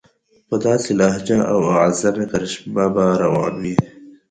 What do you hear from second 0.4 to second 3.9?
په داسې لهجه او واعظانه کرشمه به روان وي.